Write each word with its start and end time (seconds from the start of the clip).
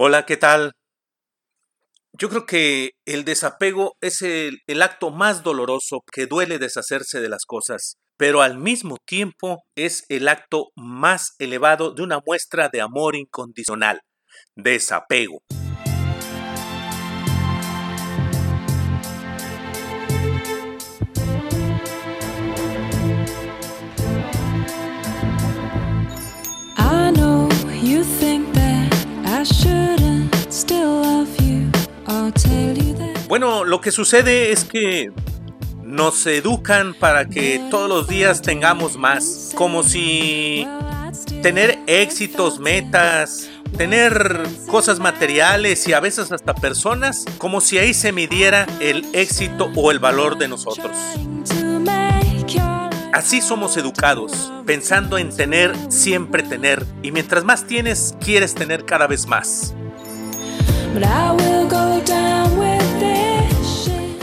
Hola, 0.00 0.26
¿qué 0.26 0.36
tal? 0.36 0.74
Yo 2.12 2.28
creo 2.28 2.46
que 2.46 2.92
el 3.04 3.24
desapego 3.24 3.96
es 4.00 4.22
el, 4.22 4.60
acto 4.80 5.10
más 5.10 5.42
doloroso 5.42 6.04
que 6.12 6.26
duele 6.26 6.60
deshacerse 6.60 7.20
de 7.20 7.28
las 7.28 7.44
cosas, 7.44 7.96
pero 8.16 8.40
al 8.42 8.58
mismo 8.58 8.98
tiempo 9.04 9.64
es 9.76 10.04
el 10.08 10.28
acto 10.28 10.68
más 10.76 11.34
elevado 11.40 11.94
de 11.94 12.04
una 12.04 12.20
muestra 12.24 12.68
de 12.68 12.80
amor 12.80 13.16
incondicional, 13.16 13.98
desapego. 14.54 15.40
Bueno, 33.40 33.64
lo 33.64 33.80
que 33.80 33.92
sucede 33.92 34.50
es 34.50 34.64
que 34.64 35.12
nos 35.84 36.26
educan 36.26 36.92
para 36.92 37.28
que 37.28 37.64
todos 37.70 37.88
los 37.88 38.08
días 38.08 38.42
tengamos 38.42 38.96
más, 38.96 39.52
como 39.54 39.84
si 39.84 40.66
tener 41.40 41.78
éxitos, 41.86 42.58
metas, 42.58 43.48
tener 43.76 44.44
cosas 44.68 44.98
materiales 44.98 45.86
y 45.86 45.92
a 45.92 46.00
veces 46.00 46.32
hasta 46.32 46.52
personas, 46.52 47.26
como 47.38 47.60
si 47.60 47.78
ahí 47.78 47.94
se 47.94 48.10
midiera 48.10 48.66
el 48.80 49.06
éxito 49.12 49.70
o 49.76 49.92
el 49.92 50.00
valor 50.00 50.36
de 50.36 50.48
nosotros. 50.48 50.96
Así 53.12 53.40
somos 53.40 53.76
educados, 53.76 54.52
pensando 54.66 55.16
en 55.16 55.30
tener, 55.30 55.76
siempre 55.90 56.42
tener, 56.42 56.84
y 57.04 57.12
mientras 57.12 57.44
más 57.44 57.68
tienes, 57.68 58.16
quieres 58.18 58.56
tener 58.56 58.84
cada 58.84 59.06
vez 59.06 59.28
más. 59.28 59.76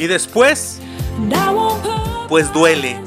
Y 0.00 0.06
después, 0.06 0.80
pues 2.26 2.50
duele. 2.54 2.98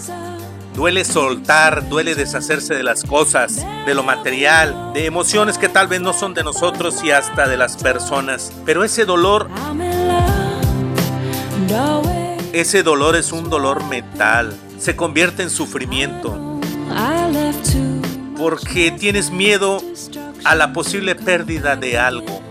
Duele 0.76 1.04
soltar, 1.04 1.90
duele 1.90 2.14
deshacerse 2.14 2.76
de 2.76 2.84
las 2.84 3.04
cosas, 3.04 3.66
de 3.88 3.96
lo 3.96 4.04
material, 4.04 4.92
de 4.94 5.08
emociones 5.08 5.58
que 5.58 5.70
tal 5.70 5.88
vez 5.88 6.02
no 6.02 6.14
son 6.14 6.36
de 6.36 6.44
nosotros 6.44 7.04
y 7.04 7.10
hasta 7.10 7.48
de 7.48 7.58
las 7.58 7.78
personas. 7.78 8.54
Pero 8.64 8.84
ese 8.84 9.06
dolor, 9.06 9.50
ese 12.54 12.84
dolor 12.84 13.16
es 13.16 13.32
un 13.32 13.50
dolor 13.50 13.84
mental, 13.86 14.56
se 14.78 14.96
convierte 14.96 15.42
en 15.42 15.50
sufrimiento. 15.50 16.60
Porque 18.38 18.92
tienes 18.92 19.32
miedo 19.32 19.82
a 20.44 20.54
la 20.54 20.74
posible 20.74 21.16
pérdida 21.16 21.76
de 21.76 21.98
algo. 21.98 22.43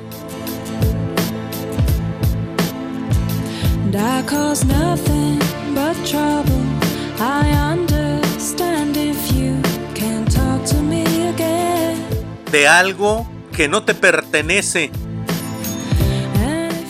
De 12.50 12.66
algo 12.66 13.30
que 13.54 13.68
no 13.68 13.82
te 13.82 13.94
pertenece. 13.94 14.90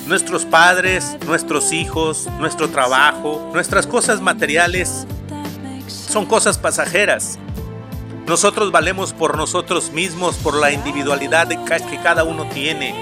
Nuestros 0.07 0.45
padres, 0.45 1.17
nuestros 1.27 1.73
hijos, 1.73 2.29
nuestro 2.39 2.71
trabajo, 2.71 3.51
nuestras 3.53 3.89
cosas 3.89 4.21
materiales 4.21 5.05
son 5.89 6.25
cosas 6.27 6.57
pasajeras. 6.57 7.37
Nosotros 8.29 8.71
valemos 8.71 9.13
por 9.13 9.37
nosotros 9.37 9.91
mismos, 9.91 10.37
por 10.37 10.55
la 10.55 10.71
individualidad 10.71 11.49
que 11.49 11.99
cada 12.01 12.23
uno 12.23 12.47
tiene. 12.51 12.95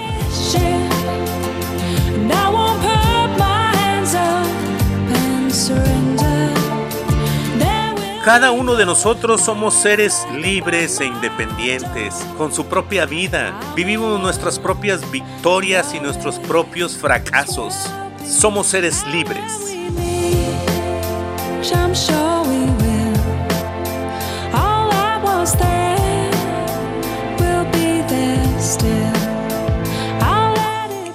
Cada 8.23 8.51
uno 8.51 8.75
de 8.75 8.85
nosotros 8.85 9.41
somos 9.41 9.73
seres 9.73 10.27
libres 10.37 10.99
e 11.01 11.05
independientes, 11.05 12.13
con 12.37 12.53
su 12.53 12.67
propia 12.67 13.07
vida. 13.07 13.59
Vivimos 13.75 14.21
nuestras 14.21 14.59
propias 14.59 15.09
victorias 15.09 15.95
y 15.95 15.99
nuestros 15.99 16.37
propios 16.37 16.95
fracasos. 16.95 17.75
Somos 18.23 18.67
seres 18.67 19.03
libres. 19.07 19.75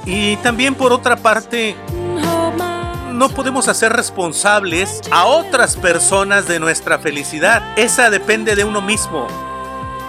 Y 0.05 0.37
también 0.39 0.75
por 0.75 0.93
otra 0.93 1.17
parte, 1.17 1.77
no 3.17 3.31
podemos 3.31 3.67
hacer 3.69 3.93
responsables 3.95 5.01
a 5.11 5.25
otras 5.25 5.77
personas 5.77 6.47
de 6.47 6.61
nuestra 6.61 6.99
felicidad. 6.99 7.63
Esa 7.79 8.11
depende 8.11 8.55
de 8.55 8.65
uno 8.65 8.83
mismo, 8.83 9.27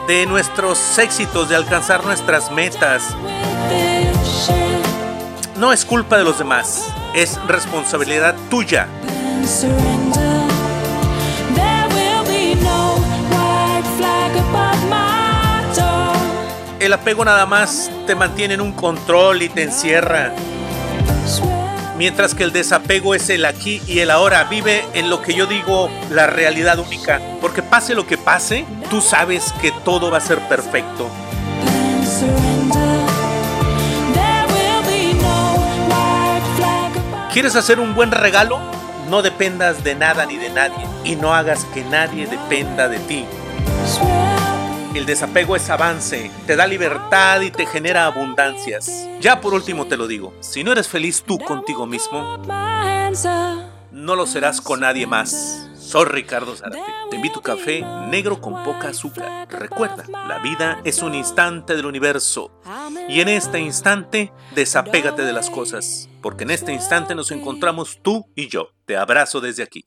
de 0.08 0.26
nuestros 0.26 0.98
éxitos, 1.00 1.48
de 1.48 1.56
alcanzar 1.56 2.04
nuestras 2.04 2.52
metas. 2.52 3.16
No 5.56 5.72
es 5.72 5.86
culpa 5.86 6.18
de 6.18 6.26
los 6.26 6.38
demás, 6.38 6.94
es 7.16 7.40
responsabilidad 7.48 8.36
tuya. 8.50 8.88
El 16.80 16.94
apego 16.94 17.24
nada 17.24 17.46
más 17.46 17.90
te 18.06 18.16
mantiene 18.16 18.56
en 18.56 18.62
un 18.62 18.74
control 18.74 19.42
y 19.42 19.50
te 19.50 19.64
encierra 19.64 20.34
mientras 21.98 22.36
que 22.36 22.44
el 22.44 22.52
desapego 22.52 23.16
es 23.16 23.30
el 23.30 23.46
aquí 23.46 23.82
y 23.88 24.00
el 24.00 24.12
ahora. 24.12 24.44
Vive 24.46 24.86
en 24.94 25.10
lo 25.10 25.22
que 25.22 25.34
yo 25.34 25.46
digo 25.46 25.90
la 26.10 26.28
realidad 26.28 26.80
única, 26.80 27.20
porque 27.42 27.62
pase 27.62 27.96
lo 27.96 28.08
que 28.08 28.18
pase, 28.18 28.66
tú 28.90 29.02
sabes 29.02 29.54
que 29.62 29.72
todo 29.84 30.12
va 30.12 30.20
a 30.20 30.22
ser 30.22 30.40
perfecto. 30.48 31.10
¿Quieres 37.34 37.56
hacer 37.56 37.80
un 37.80 37.94
buen 37.94 38.12
regalo? 38.12 38.60
No 39.10 39.22
dependas 39.22 39.84
de 39.84 39.96
nada 39.96 40.26
ni 40.26 40.38
de 40.38 40.50
nadie 40.50 40.88
y 41.04 41.16
no 41.16 41.34
hagas 41.34 41.66
que 41.66 41.84
nadie 41.84 42.26
dependa 42.26 42.88
de 42.88 43.00
ti. 43.00 43.26
El 44.98 45.06
desapego 45.06 45.56
es 45.56 45.70
avance, 45.70 46.32
te 46.48 46.56
da 46.56 46.66
libertad 46.66 47.42
y 47.42 47.52
te 47.52 47.68
genera 47.68 48.08
abundancias. 48.08 49.08
Ya 49.22 49.40
por 49.40 49.54
último 49.54 49.86
te 49.86 49.96
lo 49.96 50.08
digo, 50.08 50.34
si 50.40 50.64
no 50.64 50.72
eres 50.72 50.88
feliz 50.88 51.22
tú 51.22 51.38
contigo 51.38 51.86
mismo, 51.86 52.42
no 53.92 54.16
lo 54.16 54.26
serás 54.26 54.60
con 54.60 54.80
nadie 54.80 55.06
más. 55.06 55.70
Soy 55.78 56.06
Ricardo 56.06 56.56
Zárate. 56.56 56.82
Te 57.12 57.16
invito 57.16 57.42
a 57.42 57.44
café 57.44 57.86
negro 58.10 58.42
con 58.42 58.64
poca 58.64 58.90
azúcar. 58.90 59.48
Recuerda, 59.50 60.04
la 60.28 60.40
vida 60.40 60.82
es 60.84 61.04
un 61.04 61.14
instante 61.14 61.76
del 61.76 61.86
universo. 61.86 62.60
Y 63.08 63.22
en 63.22 63.30
este 63.30 63.60
instante, 63.60 64.34
desapégate 64.56 65.22
de 65.22 65.32
las 65.32 65.52
cosas. 65.52 66.10
Porque 66.24 66.44
en 66.44 66.50
este 66.50 66.74
instante 66.74 67.14
nos 67.14 67.30
encontramos 67.30 68.00
tú 68.02 68.26
y 68.36 68.50
yo. 68.50 68.70
Te 68.86 68.98
abrazo 68.98 69.42
desde 69.42 69.62
aquí. 69.62 69.86